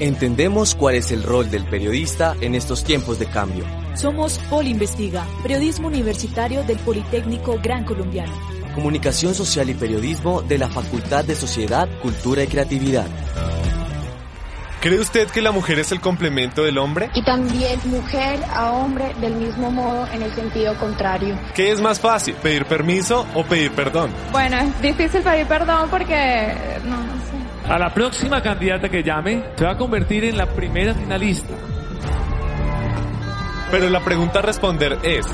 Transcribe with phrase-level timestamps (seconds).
[0.00, 3.64] Entendemos cuál es el rol del periodista en estos tiempos de cambio.
[3.96, 8.32] Somos Poli Investiga, periodismo universitario del Politécnico Gran Colombiano.
[8.76, 13.08] Comunicación social y periodismo de la Facultad de Sociedad, Cultura y Creatividad.
[14.80, 17.10] ¿Cree usted que la mujer es el complemento del hombre?
[17.14, 21.36] Y también mujer a hombre del mismo modo en el sentido contrario.
[21.56, 24.12] ¿Qué es más fácil, pedir permiso o pedir perdón?
[24.30, 26.54] Bueno, es difícil pedir perdón porque
[26.84, 27.47] no, no sé.
[27.68, 31.54] A la próxima candidata que llame se va a convertir en la primera finalista.
[33.70, 35.26] Pero la pregunta a responder es...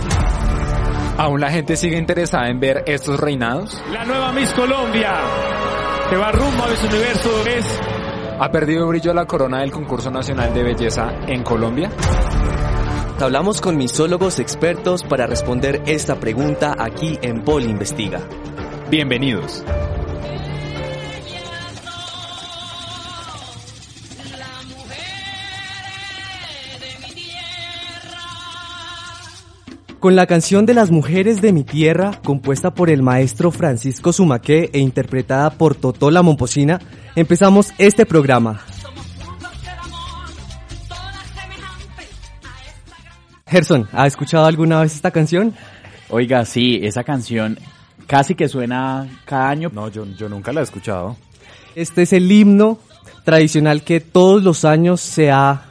[1.16, 3.80] ¿Aún la gente sigue interesada en ver estos reinados?
[3.92, 5.12] La nueva Miss Colombia,
[6.10, 7.80] que va rumbo a Miss Universo, es
[8.40, 11.88] ¿Ha perdido brillo la corona del concurso nacional de belleza en Colombia?
[13.20, 18.20] Hablamos con misólogos expertos para responder esta pregunta aquí en Poli Investiga.
[18.90, 19.64] Bienvenidos.
[30.04, 34.68] Con la canción de las mujeres de mi tierra, compuesta por el maestro Francisco Sumaque
[34.74, 36.78] e interpretada por Totó la Momposina,
[37.16, 38.60] empezamos este programa.
[43.46, 45.54] Gerson, ¿ha escuchado alguna vez esta canción?
[46.10, 47.58] Oiga, sí, esa canción
[48.06, 49.70] casi que suena cada año.
[49.72, 51.16] No, yo, yo nunca la he escuchado.
[51.74, 52.78] Este es el himno
[53.24, 55.62] tradicional que todos los años se ha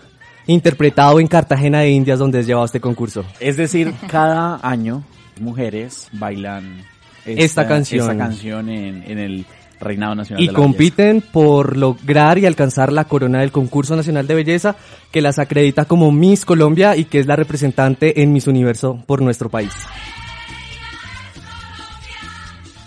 [0.48, 3.26] interpretado en Cartagena de Indias donde es llevado este concurso.
[3.40, 5.04] Es decir, cada año
[5.40, 6.84] mujeres bailan
[7.26, 9.46] esta, canción, esta canción en, en el
[9.80, 14.28] Reinado Nacional y de la compiten por lograr y alcanzar la corona del concurso nacional
[14.28, 14.76] de belleza
[15.12, 19.22] que las acredita como Miss Colombia y que es la representante en Miss Universo por
[19.22, 19.72] nuestro país.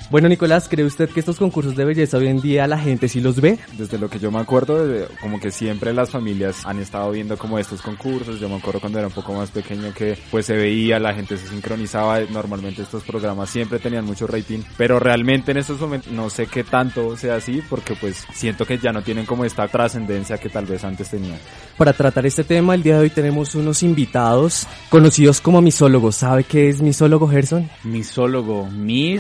[0.09, 3.21] Bueno, Nicolás, ¿cree usted que estos concursos de belleza hoy en día la gente sí
[3.21, 3.59] los ve?
[3.77, 7.37] Desde lo que yo me acuerdo, de- como que siempre las familias han estado viendo
[7.37, 8.39] como estos concursos.
[8.39, 11.37] Yo me acuerdo cuando era un poco más pequeño que pues se veía, la gente
[11.37, 12.21] se sincronizaba.
[12.31, 16.62] Normalmente estos programas siempre tenían mucho rating, pero realmente en estos momentos no sé qué
[16.62, 20.67] tanto sea así porque pues siento que ya no tienen como esta trascendencia que tal
[20.67, 21.38] vez antes tenían.
[21.77, 26.15] Para tratar este tema, el día de hoy tenemos unos invitados conocidos como misólogos.
[26.17, 27.69] ¿Sabe qué es misólogo, Gerson?
[27.83, 28.69] Misólogo.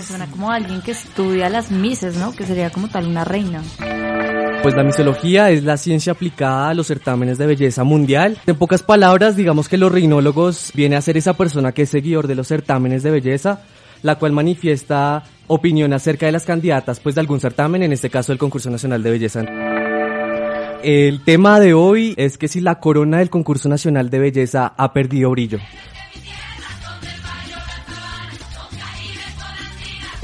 [0.06, 2.32] Suena como alguien que estudia las mises, ¿no?
[2.32, 3.62] Que sería como tal una reina.
[4.62, 8.38] Pues la misología es la ciencia aplicada a los certámenes de belleza mundial.
[8.46, 12.26] En pocas palabras, digamos que los reinólogos viene a ser esa persona que es seguidor
[12.26, 13.60] de los certámenes de belleza,
[14.02, 18.32] la cual manifiesta opinión acerca de las candidatas pues de algún certamen, en este caso
[18.32, 19.44] el concurso nacional de belleza.
[20.82, 24.92] El tema de hoy es que si la corona del concurso nacional de belleza ha
[24.92, 25.58] perdido brillo.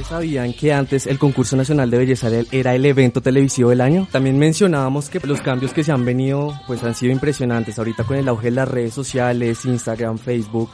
[0.08, 4.08] ¿Sabían que antes el concurso nacional de belleza era el- evento televisivo del año?
[4.10, 7.78] También mencionábamos que los cambios que se han venido pues han sido impresionantes.
[7.78, 10.70] Ahorita con el auge de las redes sociales, Instagram, Facebook,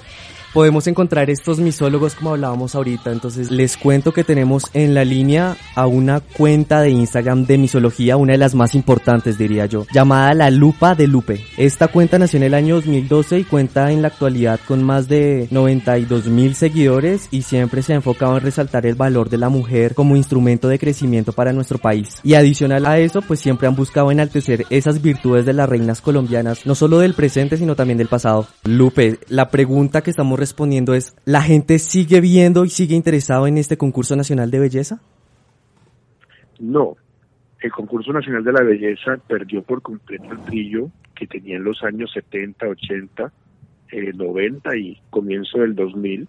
[0.53, 3.12] podemos encontrar estos misólogos como hablábamos ahorita.
[3.12, 8.16] Entonces les cuento que tenemos en la línea a una cuenta de Instagram de misología,
[8.16, 11.44] una de las más importantes diría yo, llamada La Lupa de Lupe.
[11.56, 15.48] Esta cuenta nació en el año 2012 y cuenta en la actualidad con más de
[15.50, 19.94] 92 mil seguidores y siempre se ha enfocado en resaltar el valor de la mujer
[19.94, 22.20] como instrumento de crecimiento para nuestro país.
[22.22, 26.66] Y adicional a eso, pues siempre han buscado enaltecer esas virtudes de las reinas colombianas,
[26.66, 28.47] no solo del presente, sino también del pasado.
[28.64, 33.59] Lupe, la pregunta que estamos respondiendo es, ¿la gente sigue viendo y sigue interesado en
[33.59, 35.00] este concurso nacional de belleza?
[36.59, 36.97] No,
[37.60, 41.82] el concurso nacional de la belleza perdió por completo el brillo que tenía en los
[41.82, 43.32] años 70, 80,
[43.91, 46.28] eh, 90 y comienzo del 2000.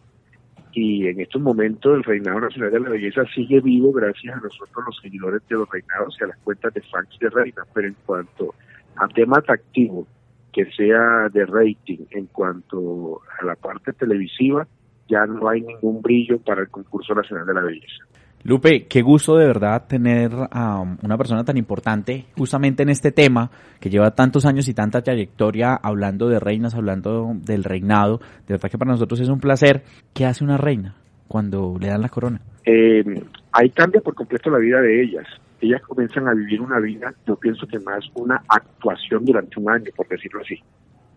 [0.72, 4.86] Y en estos momentos el reinado nacional de la belleza sigue vivo gracias a nosotros
[4.86, 7.68] los seguidores de los reinados y a las cuentas de fans de reinas.
[7.74, 8.54] Pero en cuanto
[8.96, 10.08] a tema atractivo,
[10.52, 14.68] que sea de rating, en cuanto a la parte televisiva,
[15.08, 18.06] ya no hay ningún brillo para el concurso nacional de la belleza.
[18.44, 23.52] Lupe, qué gusto de verdad tener a una persona tan importante justamente en este tema
[23.82, 28.20] que lleva tantos años y tanta trayectoria hablando de reinas, hablando del reinado.
[28.48, 29.84] De verdad que para nosotros es un placer.
[30.14, 30.96] ¿Qué hace una reina
[31.28, 32.40] cuando le dan la corona?
[32.66, 33.04] eh,
[33.52, 35.26] ahí cambia por completo la vida de ellas.
[35.62, 39.92] Ellas comienzan a vivir una vida, yo pienso que más una actuación durante un año,
[39.96, 40.60] por decirlo así,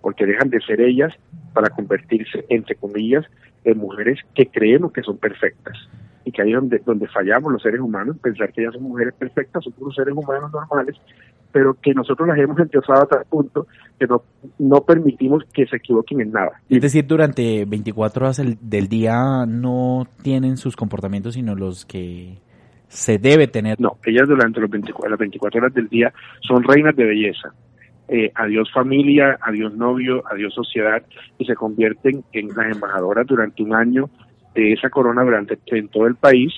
[0.01, 1.13] porque dejan de ser ellas
[1.53, 3.25] para convertirse, entre comillas,
[3.65, 5.77] en mujeres que creemos que son perfectas.
[6.25, 9.65] Y que ahí donde, donde fallamos los seres humanos, pensar que ellas son mujeres perfectas,
[9.65, 10.97] son unos seres humanos normales,
[11.51, 13.67] pero que nosotros las hemos endiosado a tal punto
[13.99, 14.23] que no,
[14.59, 16.61] no permitimos que se equivoquen en nada.
[16.69, 22.39] Es decir, durante 24 horas del día no tienen sus comportamientos, sino los que
[22.93, 23.81] se debe tener.
[23.81, 26.13] No, ellas durante los 24, las 24 horas del día
[26.47, 27.49] son reinas de belleza.
[28.09, 31.03] eh, adiós familia, adiós novio, adiós sociedad,
[31.39, 34.11] y se convierten en las embajadoras durante un año
[34.55, 36.53] de esa corona durante en todo el país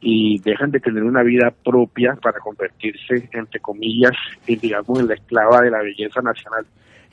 [0.00, 4.12] y dejan de tener una vida propia para convertirse, entre comillas,
[4.46, 6.64] en, digamos, en la esclava de la belleza nacional.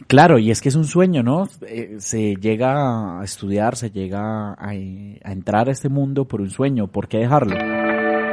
[0.08, 1.48] Claro, y es que es un sueño, ¿no?
[1.68, 6.50] Eh, se llega a estudiar, se llega a, a entrar a este mundo por un
[6.50, 7.56] sueño, ¿por qué dejarlo?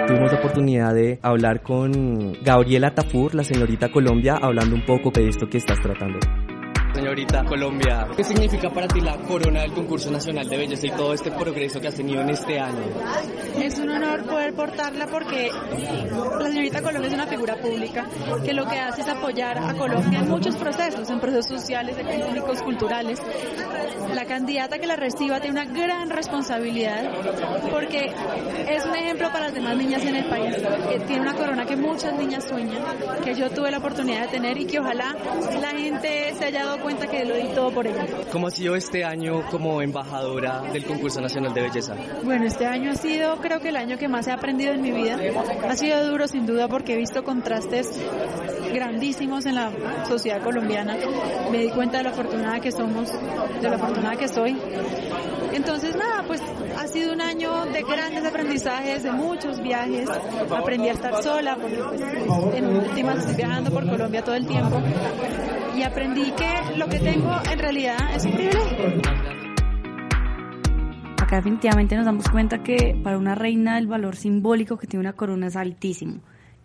[0.08, 5.28] Tuvimos la oportunidad de hablar con Gabriela Tafur, la señorita Colombia, hablando un poco de
[5.28, 6.18] esto que estás tratando.
[6.94, 11.14] Señorita Colombia, ¿qué significa para ti la corona del concurso nacional de belleza y todo
[11.14, 12.82] este progreso que has tenido en este año?
[13.62, 15.50] Es un honor poder portarla porque
[16.40, 18.06] la señorita Colombia es una figura pública
[18.44, 22.62] que lo que hace es apoyar a Colombia en muchos procesos, en procesos sociales, económicos,
[22.62, 23.20] culturales.
[24.14, 27.12] La candidata que la reciba tiene una gran responsabilidad
[27.70, 28.06] porque
[28.68, 30.56] es un ejemplo para las demás niñas en el país.
[31.06, 32.82] Tiene una corona que muchas niñas sueñan,
[33.22, 35.14] que yo tuve la oportunidad de tener y que ojalá
[35.60, 38.06] la gente se haya dado cuenta que lo di todo por ella.
[38.32, 41.94] ¿Cómo ha sido este año como embajadora del concurso nacional de belleza?
[42.22, 44.92] Bueno, este año ha sido creo que el año que más he aprendido en mi
[44.92, 45.18] vida.
[45.68, 48.00] Ha sido duro sin duda porque he visto contrastes
[48.72, 49.70] grandísimos en la
[50.06, 50.96] sociedad colombiana.
[51.50, 53.12] Me di cuenta de lo afortunada que somos,
[53.60, 54.56] de lo afortunada que soy.
[55.52, 56.40] Entonces nada, pues
[56.78, 60.08] ha sido un año de grandes aprendizajes, de muchos viajes.
[60.50, 62.00] Aprendí a estar sola porque pues,
[62.54, 64.80] en últimas estoy viajando por Colombia todo el tiempo.
[65.76, 69.02] Y aprendí que lo que tengo en realidad es un privilegio.
[71.20, 75.12] Acá definitivamente nos damos cuenta que para una reina el valor simbólico que tiene una
[75.12, 76.20] corona es altísimo.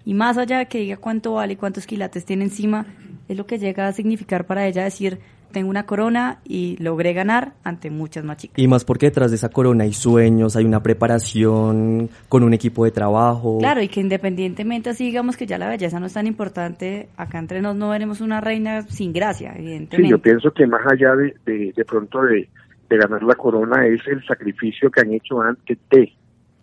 [0.06, 2.86] Y más allá de que diga cuánto vale y cuántos quilates tiene encima,
[3.28, 5.20] es lo que llega a significar para ella decir,
[5.54, 8.60] tengo una corona y logré ganar ante muchas más chicas.
[8.60, 12.84] Y más porque detrás de esa corona hay sueños, hay una preparación con un equipo
[12.84, 13.60] de trabajo.
[13.60, 17.40] Claro, y que independientemente así digamos que ya la belleza no es tan importante, acá
[17.40, 19.98] entre nos no veremos una reina sin gracia, evidentemente.
[19.98, 22.50] Sí, yo pienso que más allá de, de, de pronto de,
[22.90, 26.12] de ganar la corona es el sacrificio que han hecho antes de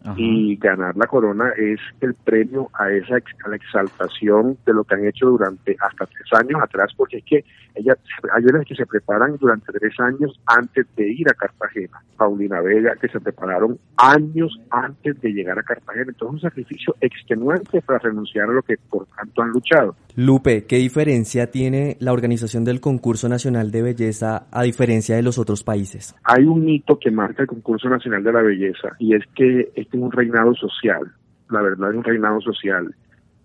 [0.03, 0.15] Ajá.
[0.17, 4.95] y ganar la corona es el premio a esa a la exaltación de lo que
[4.95, 7.45] han hecho durante hasta tres años atrás, porque es que
[7.75, 7.99] ellas,
[8.35, 12.03] hay unas que se preparan durante tres años antes de ir a Cartagena.
[12.17, 16.07] Paulina Vega, que se prepararon años antes de llegar a Cartagena.
[16.09, 19.97] Entonces, un sacrificio extenuante para renunciar a lo que por tanto han luchado.
[20.17, 25.39] Lupe, ¿qué diferencia tiene la organización del concurso nacional de belleza a diferencia de los
[25.39, 26.15] otros países?
[26.25, 30.01] Hay un hito que marca el concurso nacional de la belleza y es que es
[30.01, 31.13] un reinado social.
[31.51, 32.95] La verdad es un reinado social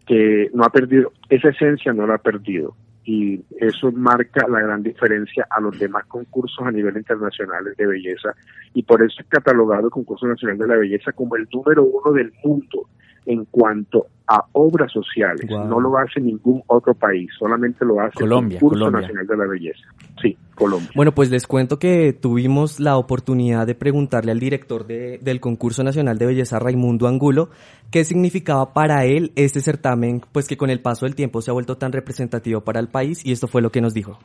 [0.05, 4.81] que no ha perdido, esa esencia no la ha perdido y eso marca la gran
[4.81, 8.33] diferencia a los demás concursos a nivel internacional de belleza
[8.73, 12.11] y por eso es catalogado el concurso nacional de la belleza como el número uno
[12.13, 12.87] del mundo
[13.25, 15.45] en cuanto a obras sociales.
[15.49, 15.65] Wow.
[15.67, 19.01] No lo hace ningún otro país, solamente lo hace Colombia, el concurso Colombia.
[19.01, 19.87] nacional de la belleza.
[20.21, 20.89] Sí, Colombia.
[20.95, 25.83] Bueno, pues les cuento que tuvimos la oportunidad de preguntarle al director de, del concurso
[25.83, 27.49] nacional de belleza, Raimundo Angulo,
[27.91, 31.53] qué significaba para él este certamen, pues que con el paso del tiempo se ha
[31.53, 34.19] vuelto tan representativo para el país y esto fue lo que nos dijo.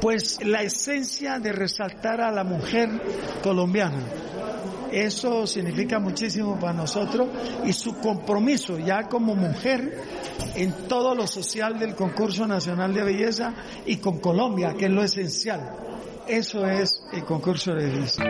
[0.00, 2.90] Pues la esencia de resaltar a la mujer
[3.42, 4.02] colombiana
[4.94, 7.28] eso significa muchísimo para nosotros
[7.64, 9.98] y su compromiso ya como mujer
[10.54, 13.54] en todo lo social del concurso nacional de belleza
[13.86, 15.60] y con Colombia, que es lo esencial.
[16.28, 18.22] Eso es el concurso de belleza.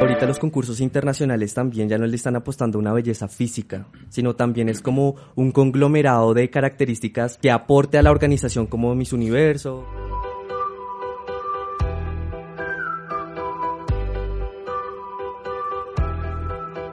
[0.00, 4.34] Ahorita los concursos internacionales también ya no le están apostando a una belleza física, sino
[4.34, 9.84] también es como un conglomerado de características que aporte a la organización como Miss Universo.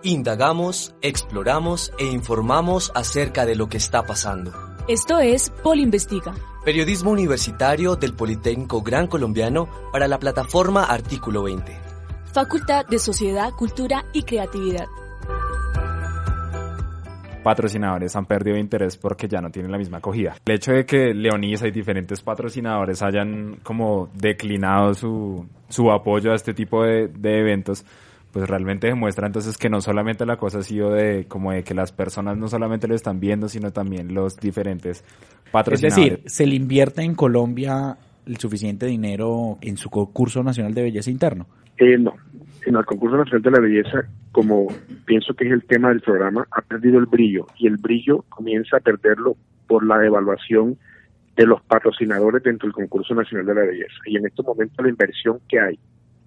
[0.05, 4.53] Indagamos, exploramos e informamos acerca de lo que está pasando.
[4.87, 6.35] Esto es Polinvestiga.
[6.63, 11.75] Periodismo universitario del Politécnico Gran Colombiano para la plataforma Artículo 20.
[12.31, 14.85] Facultad de Sociedad, Cultura y Creatividad.
[17.43, 20.35] Patrocinadores han perdido interés porque ya no tienen la misma acogida.
[20.45, 26.35] El hecho de que Leonisa y diferentes patrocinadores hayan como declinado su, su apoyo a
[26.35, 27.83] este tipo de, de eventos,
[28.35, 31.73] pues realmente demuestra entonces que no solamente la cosa ha sido de como de que
[31.73, 35.05] las personas no solamente lo están viendo, sino también los diferentes
[35.53, 36.05] patrocinadores.
[36.05, 40.81] Es decir, ¿se le invierte en Colombia el suficiente dinero en su concurso nacional de
[40.81, 41.47] belleza interno?
[41.77, 42.13] Eh, no,
[42.65, 44.67] en el concurso nacional de la belleza, como
[45.05, 48.75] pienso que es el tema del programa, ha perdido el brillo y el brillo comienza
[48.75, 50.77] a perderlo por la devaluación
[51.37, 53.95] de los patrocinadores dentro del concurso nacional de la belleza.
[54.07, 55.79] Y en estos momentos la inversión que hay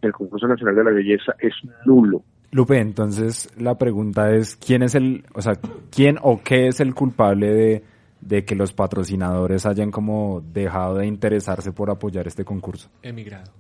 [0.02, 1.52] el concurso nacional de la belleza es
[1.85, 2.23] nulo.
[2.50, 5.55] Lupe, entonces la pregunta es quién es el, o sea,
[5.95, 7.83] quién o qué es el culpable de,
[8.21, 12.90] de que los patrocinadores hayan como dejado de interesarse por apoyar este concurso?
[13.02, 13.52] Emigrado.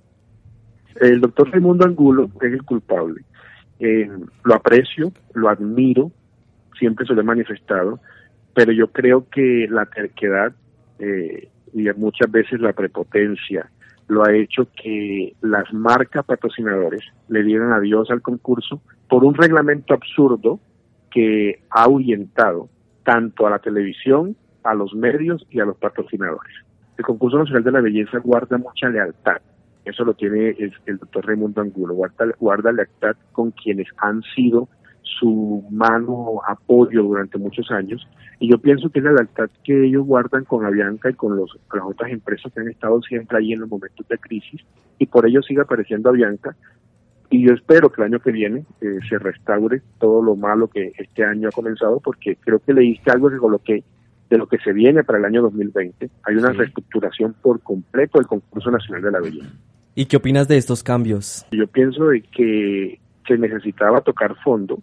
[1.00, 3.22] El doctor Raimundo Angulo es el culpable.
[3.78, 4.08] Eh,
[4.44, 6.10] lo aprecio, lo admiro,
[6.78, 8.00] siempre se lo he manifestado,
[8.54, 10.52] pero yo creo que la terquedad
[10.98, 13.70] eh, y muchas veces la prepotencia
[14.08, 19.94] lo ha hecho que las marcas patrocinadores le dieran adiós al concurso por un reglamento
[19.94, 20.58] absurdo
[21.10, 22.68] que ha ahuyentado
[23.04, 26.52] tanto a la televisión, a los medios y a los patrocinadores.
[26.96, 29.40] El concurso nacional de la belleza guarda mucha lealtad
[29.88, 34.68] eso lo tiene el, doctor Raimundo Angulo, guarda, guarda lealtad con quienes han sido
[35.18, 38.06] su mano apoyo durante muchos años
[38.40, 41.58] y yo pienso que es la lealtad que ellos guardan con Avianca y con los,
[41.72, 44.60] las otras empresas que han estado siempre ahí en los momentos de crisis
[44.98, 46.56] y por ello sigue apareciendo Avianca
[47.30, 50.92] y yo espero que el año que viene eh, se restaure todo lo malo que
[50.98, 53.84] este año ha comenzado porque creo que leíste algo que coloqué
[54.30, 58.26] de lo que se viene para el año 2020 hay una reestructuración por completo del
[58.26, 59.48] concurso nacional de la belleza.
[59.94, 61.46] ¿Y qué opinas de estos cambios?
[61.50, 64.80] Yo pienso de que se necesitaba tocar fondo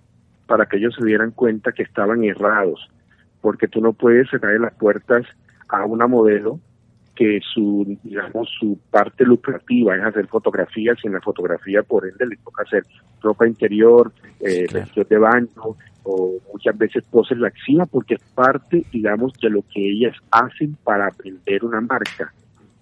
[0.47, 2.89] para que ellos se dieran cuenta que estaban errados,
[3.41, 5.25] porque tú no puedes cerrar las puertas
[5.69, 6.59] a una modelo
[7.15, 12.27] que su, digamos, su parte lucrativa es hacer fotografías y en la fotografía por ende
[12.27, 12.83] le toca hacer
[13.21, 14.11] ropa interior,
[14.41, 19.89] eh, de baño o muchas veces poses laxivas porque es parte, digamos, de lo que
[19.89, 22.33] ellas hacen para vender una marca.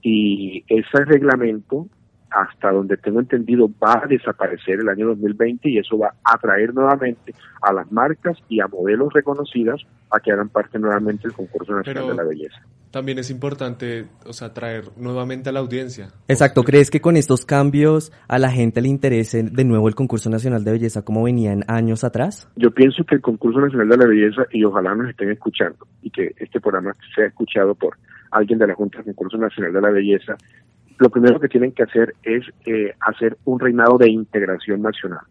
[0.02, 1.88] Y ese reglamento
[2.34, 6.74] hasta donde tengo entendido, va a desaparecer el año 2020 y eso va a atraer
[6.74, 11.74] nuevamente a las marcas y a modelos reconocidas a que hagan parte nuevamente del concurso
[11.74, 12.62] nacional de la belleza.
[12.92, 16.10] También es importante, o sea, traer nuevamente a la audiencia.
[16.28, 20.30] Exacto, ¿crees que con estos cambios a la gente le interese de nuevo el concurso
[20.30, 22.48] nacional de belleza como venía en años atrás?
[22.56, 26.10] Yo pienso que el concurso nacional de la belleza, y ojalá nos estén escuchando, y
[26.12, 27.98] que este programa sea escuchado por
[28.34, 30.36] alguien de la Junta del Concurso Nacional de la Belleza,
[30.98, 35.22] lo primero que tienen que hacer es eh, hacer un reinado de integración nacional,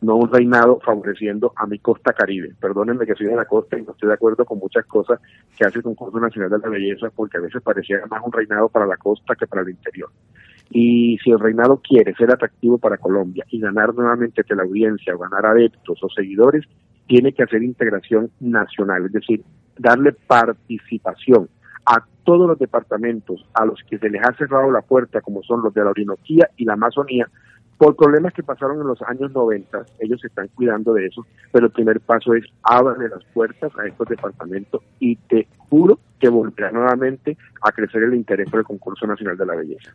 [0.00, 2.54] no un reinado favoreciendo a mi costa caribe.
[2.60, 5.20] Perdónenme que soy de la costa y no estoy de acuerdo con muchas cosas
[5.56, 8.68] que hace el concurso nacional de la belleza porque a veces parecía más un reinado
[8.68, 10.10] para la costa que para el interior.
[10.70, 15.18] Y si el reinado quiere ser atractivo para Colombia y ganar nuevamente la audiencia o
[15.18, 16.64] ganar adeptos o seguidores,
[17.06, 19.42] tiene que hacer integración nacional, es decir,
[19.78, 21.48] darle participación
[21.86, 25.62] a todos los departamentos a los que se les ha cerrado la puerta, como son
[25.62, 27.28] los de la Orinoquía y la Amazonía,
[27.76, 31.66] por problemas que pasaron en los años 90, ellos se están cuidando de eso, pero
[31.66, 36.70] el primer paso es ábrale las puertas a estos departamentos y te juro que volverá
[36.70, 39.92] nuevamente a crecer el interés por el concurso nacional de la belleza.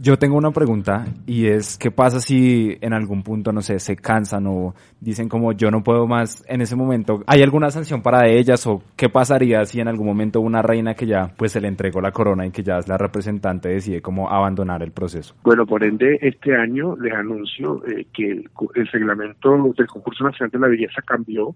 [0.00, 3.96] Yo tengo una pregunta y es, ¿qué pasa si en algún punto, no sé, se
[3.96, 7.22] cansan o dicen como yo no puedo más en ese momento?
[7.26, 11.06] ¿Hay alguna sanción para ellas o qué pasaría si en algún momento una reina que
[11.06, 14.30] ya pues se le entregó la corona y que ya es la representante decide cómo
[14.30, 15.34] abandonar el proceso?
[15.44, 20.50] Bueno, por ende, este año les anuncio eh, que el, el reglamento del concurso nacional
[20.50, 21.54] de la belleza cambió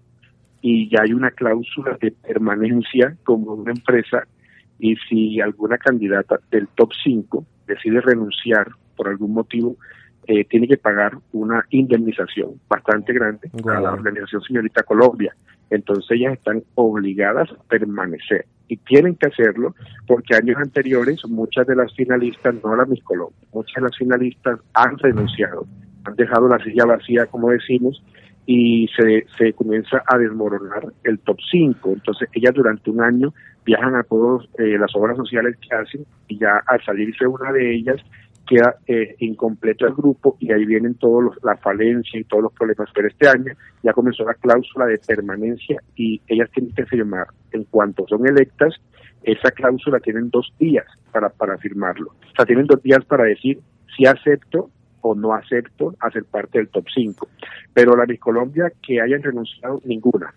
[0.61, 4.23] y ya hay una cláusula de permanencia como una empresa
[4.79, 9.75] y si alguna candidata del top 5 decide renunciar por algún motivo,
[10.25, 15.33] eh, tiene que pagar una indemnización bastante grande a la organización Señorita Colombia.
[15.69, 21.75] Entonces ellas están obligadas a permanecer y tienen que hacerlo porque años anteriores muchas de
[21.75, 25.65] las finalistas, no la Miss Colombia, muchas de las finalistas han renunciado,
[26.03, 28.03] han dejado la silla vacía, como decimos,
[28.49, 31.91] y se, se comienza a desmoronar el top 5.
[31.91, 33.33] Entonces ellas durante un año
[33.65, 37.75] viajan a todas eh, las obras sociales que hacen y ya al salirse una de
[37.75, 37.97] ellas
[38.47, 42.53] queda eh, incompleto el grupo y ahí vienen todos los, la falencia y todos los
[42.53, 42.89] problemas.
[42.95, 47.27] Pero este año ya comenzó la cláusula de permanencia y ellas tienen que firmar.
[47.51, 48.73] En cuanto son electas,
[49.23, 52.11] esa cláusula tienen dos días para, para firmarlo.
[52.11, 53.59] O sea, tienen dos días para decir
[53.97, 54.69] si acepto
[55.09, 57.27] o no acepto hacer parte del top 5.
[57.73, 60.33] Pero la de Colombia que hayan renunciado, ninguna.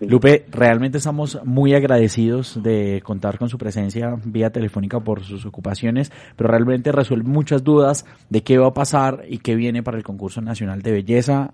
[0.00, 6.10] Lupe, realmente estamos muy agradecidos de contar con su presencia vía telefónica por sus ocupaciones,
[6.36, 10.02] pero realmente resuelve muchas dudas de qué va a pasar y qué viene para el
[10.02, 11.52] concurso nacional de belleza.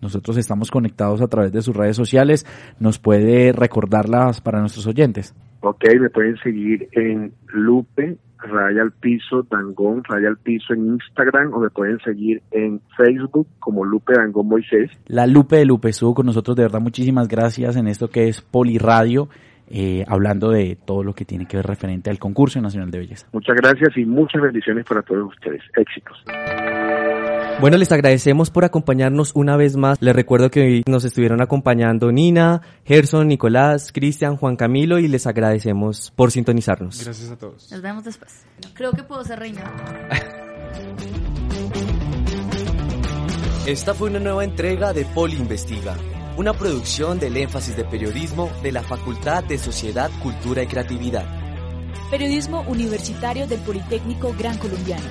[0.00, 2.46] Nosotros estamos conectados a través de sus redes sociales.
[2.80, 5.34] ¿Nos puede recordarlas para nuestros oyentes?
[5.68, 11.52] Ok, me pueden seguir en Lupe raya al piso Dangón, raya al piso en Instagram
[11.52, 14.92] o me pueden seguir en Facebook como Lupe Dangón Moisés.
[15.08, 18.42] La Lupe de Lupe estuvo con nosotros, de verdad muchísimas gracias en esto que es
[18.42, 19.28] Poliradio,
[19.68, 23.26] eh, hablando de todo lo que tiene que ver referente al concurso nacional de belleza.
[23.32, 25.62] Muchas gracias y muchas bendiciones para todos ustedes.
[25.74, 26.22] Éxitos.
[27.58, 29.96] Bueno, les agradecemos por acompañarnos una vez más.
[30.00, 35.26] Les recuerdo que hoy nos estuvieron acompañando Nina, Gerson, Nicolás, Cristian, Juan Camilo y les
[35.26, 37.02] agradecemos por sintonizarnos.
[37.02, 37.70] Gracias a todos.
[37.72, 38.44] Nos vemos después.
[38.74, 39.64] Creo que puedo ser reina.
[43.66, 45.96] Esta fue una nueva entrega de Poli Investiga,
[46.36, 51.24] una producción del énfasis de periodismo de la Facultad de Sociedad, Cultura y Creatividad.
[52.10, 55.06] Periodismo Universitario del Politécnico Gran Colombiano.